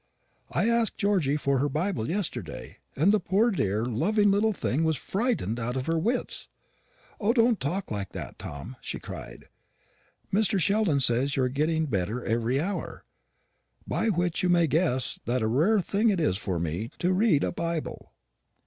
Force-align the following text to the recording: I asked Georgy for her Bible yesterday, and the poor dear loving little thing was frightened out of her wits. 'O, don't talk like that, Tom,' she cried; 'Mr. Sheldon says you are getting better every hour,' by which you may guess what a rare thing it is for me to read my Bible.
I 0.49 0.67
asked 0.67 0.97
Georgy 0.97 1.37
for 1.37 1.59
her 1.59 1.69
Bible 1.69 2.09
yesterday, 2.09 2.79
and 2.95 3.11
the 3.11 3.19
poor 3.19 3.51
dear 3.51 3.85
loving 3.85 4.31
little 4.31 4.51
thing 4.51 4.83
was 4.83 4.97
frightened 4.97 5.59
out 5.59 5.77
of 5.77 5.85
her 5.85 5.99
wits. 5.99 6.49
'O, 7.19 7.33
don't 7.33 7.59
talk 7.59 7.91
like 7.91 8.09
that, 8.13 8.39
Tom,' 8.39 8.77
she 8.81 8.97
cried; 8.99 9.47
'Mr. 10.33 10.59
Sheldon 10.59 11.01
says 11.01 11.35
you 11.35 11.43
are 11.43 11.49
getting 11.49 11.85
better 11.85 12.25
every 12.25 12.59
hour,' 12.59 13.05
by 13.85 14.09
which 14.09 14.41
you 14.41 14.49
may 14.49 14.65
guess 14.65 15.19
what 15.25 15.43
a 15.43 15.47
rare 15.47 15.79
thing 15.79 16.09
it 16.09 16.19
is 16.19 16.35
for 16.35 16.57
me 16.59 16.89
to 16.97 17.13
read 17.13 17.43
my 17.43 17.51
Bible. 17.51 18.11